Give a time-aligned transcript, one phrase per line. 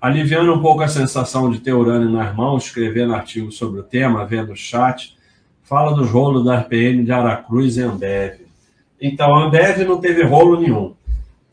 [0.00, 4.24] aliviando um pouco a sensação de ter urânio nas mãos, escrevendo artigos sobre o tema,
[4.24, 5.16] vendo o chat,
[5.62, 8.46] fala dos rolos da RPM de Aracruz e Ambev.
[9.00, 10.94] Então, a Ambev não teve rolo nenhum.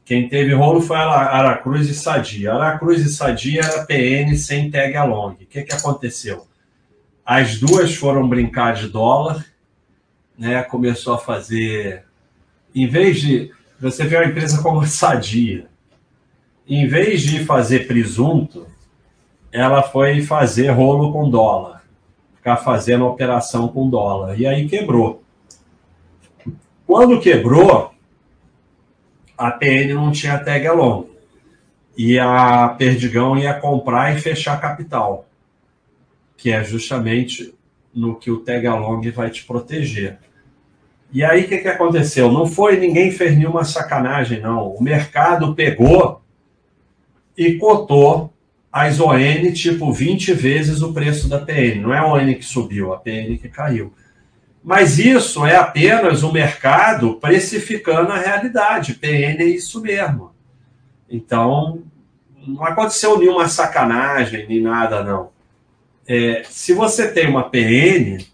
[0.05, 2.53] Quem teve rolo foi Aracruz e Sadia.
[2.53, 5.33] Aracruz e Sadia era PN sem tag along.
[5.33, 6.45] O que, que aconteceu?
[7.25, 9.43] As duas foram brincar de dólar,
[10.37, 10.61] né?
[10.61, 12.03] começou a fazer.
[12.73, 13.51] Em vez de.
[13.79, 15.65] Você vê uma empresa como Sadia,
[16.67, 18.67] em vez de fazer presunto,
[19.51, 21.83] ela foi fazer rolo com dólar,
[22.35, 24.39] ficar fazendo operação com dólar.
[24.39, 25.23] E aí quebrou.
[26.85, 27.91] Quando quebrou,
[29.37, 31.07] a PN não tinha tag along.
[31.97, 35.25] E a Perdigão ia comprar e fechar capital,
[36.35, 37.53] que é justamente
[37.93, 40.17] no que o tag along vai te proteger.
[41.13, 42.29] E aí o que, que aconteceu?
[42.29, 44.67] Não foi ninguém fez nenhuma sacanagem, não.
[44.67, 46.21] O mercado pegou
[47.37, 48.33] e cotou
[48.71, 51.81] as ON tipo 20 vezes o preço da PN.
[51.81, 53.93] Não é a ON que subiu, a PN que caiu.
[54.63, 58.95] Mas isso é apenas o mercado precificando a realidade.
[58.95, 60.31] PN é isso mesmo.
[61.09, 61.83] Então,
[62.45, 65.29] não aconteceu nenhuma sacanagem, nem nada, não.
[66.07, 68.25] É, se você tem uma PN,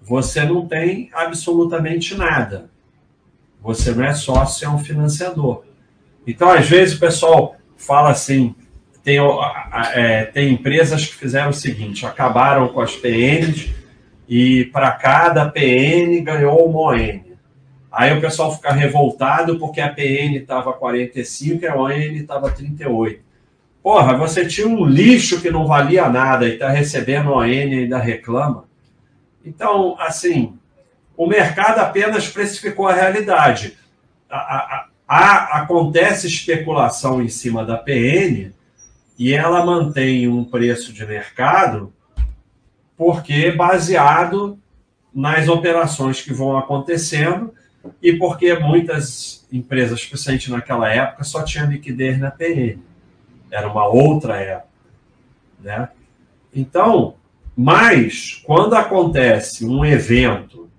[0.00, 2.70] você não tem absolutamente nada.
[3.60, 5.64] Você não é sócio, é um financiador.
[6.26, 8.54] Então, às vezes, o pessoal fala assim:
[9.02, 9.18] tem,
[9.94, 13.70] é, tem empresas que fizeram o seguinte, acabaram com as PNs
[14.28, 17.20] e para cada PN ganhou uma ON.
[17.90, 23.20] Aí o pessoal fica revoltado porque a PN estava 45 e a ON estava 38.
[23.82, 27.98] Porra, você tinha um lixo que não valia nada e está recebendo ON e ainda
[27.98, 28.64] reclama.
[29.44, 30.56] Então, assim,
[31.16, 33.76] o mercado apenas precificou a realidade.
[34.30, 38.50] A, a, a, acontece especulação em cima da PN
[39.18, 41.92] e ela mantém um preço de mercado
[42.96, 44.58] porque baseado
[45.14, 47.52] nas operações que vão acontecendo
[48.00, 52.78] e porque muitas empresas, especialmente naquela época, só tinha liquidez na PN.
[53.50, 54.68] Era uma outra época.
[55.60, 55.90] Né?
[56.54, 57.16] Então,
[57.54, 60.70] mas quando acontece um evento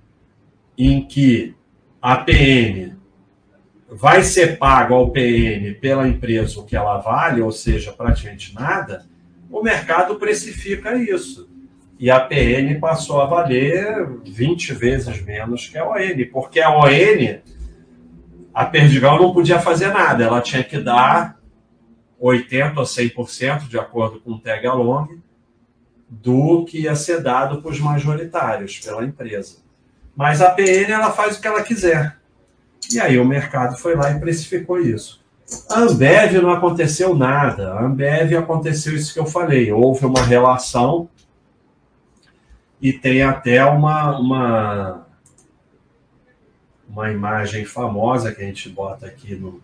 [0.76, 1.54] em que
[2.02, 2.94] a PN
[3.96, 9.06] vai ser pago ao PN pela empresa o que ela vale, ou seja, praticamente nada,
[9.50, 11.50] o mercado precifica isso.
[12.00, 17.40] E a PN passou a valer 20 vezes menos que a ON, porque a ON,
[18.54, 21.38] a Perdigão não podia fazer nada, ela tinha que dar
[22.20, 25.20] 80% ou 100%, de acordo com o tag along,
[26.10, 29.58] do que ia ser dado para os majoritários pela empresa.
[30.16, 32.18] Mas a PN ela faz o que ela quiser.
[32.92, 35.24] E aí o mercado foi lá e precificou isso.
[35.70, 37.74] A Ambev não aconteceu nada.
[37.74, 39.72] A Ambev aconteceu isso que eu falei.
[39.72, 41.10] Houve uma relação
[42.82, 45.08] e tem até uma, uma,
[46.90, 49.62] uma imagem famosa que a gente bota aqui no,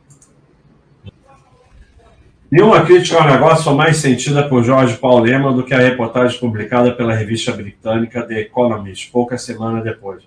[2.51, 6.39] Nenhuma crítica ao negócio foi mais sentida por Jorge Paul Lehmann do que a reportagem
[6.39, 10.23] publicada pela revista britânica The Economist, poucas semanas depois.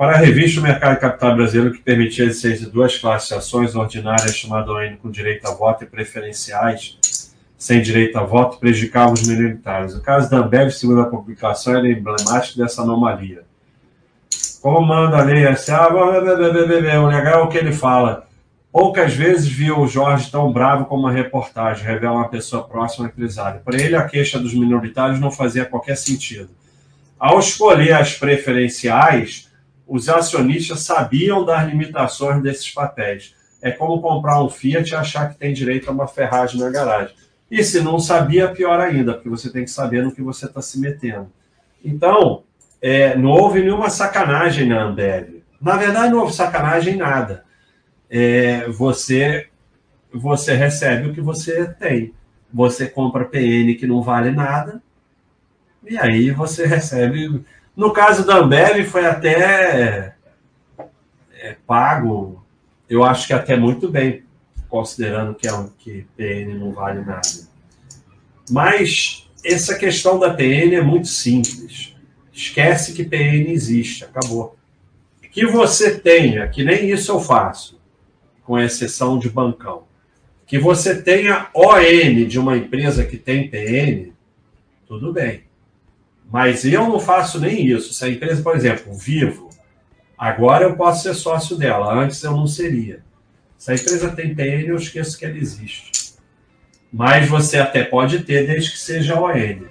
[0.00, 3.34] Para a revista, o mercado capital brasileiro, que permitia a existência de duas classes de
[3.34, 6.96] ações ordinárias, chamada ON, com direito a voto, e preferenciais,
[7.58, 9.94] sem direito a voto, prejudicava os minoritários.
[9.94, 13.42] O caso da Ambev, segundo a publicação, era emblemático dessa anomalia.
[14.62, 18.26] Como manda a lei SA, o legal é o que ele fala
[18.72, 23.60] Poucas vezes viu o Jorge tão bravo como uma reportagem, revela uma pessoa próxima empresário.
[23.62, 26.48] Para ele, a queixa dos minoritários não fazia qualquer sentido.
[27.18, 29.49] Ao escolher as preferenciais,
[29.90, 33.34] os acionistas sabiam das limitações desses papéis.
[33.60, 37.14] É como comprar um Fiat e achar que tem direito a uma ferragem na garagem.
[37.50, 40.62] E se não sabia, pior ainda, porque você tem que saber no que você está
[40.62, 41.30] se metendo.
[41.84, 42.44] Então,
[42.80, 45.42] é, não houve nenhuma sacanagem na Ambev.
[45.60, 47.44] Na verdade, não houve sacanagem em nada
[48.10, 49.46] é, você,
[50.12, 52.12] você recebe o que você tem.
[52.52, 54.82] Você compra PN que não vale nada,
[55.86, 57.44] e aí você recebe.
[57.76, 60.14] No caso da Ambev, foi até
[61.32, 62.44] é, pago,
[62.88, 64.24] eu acho que até muito bem,
[64.68, 67.28] considerando que, é um, que PN não vale nada.
[68.50, 71.94] Mas essa questão da PN é muito simples.
[72.32, 74.56] Esquece que PN existe, acabou.
[75.32, 77.80] Que você tenha, que nem isso eu faço
[78.44, 79.84] com exceção de bancão.
[80.46, 84.12] Que você tenha ON de uma empresa que tem PN,
[84.86, 85.44] tudo bem.
[86.30, 87.92] Mas eu não faço nem isso.
[87.92, 89.50] Se a empresa, por exemplo, Vivo,
[90.16, 93.02] agora eu posso ser sócio dela, antes eu não seria.
[93.58, 96.14] Se a empresa tem PN, eu esqueço que ela existe.
[96.92, 99.68] Mas você até pode ter, desde que seja ON.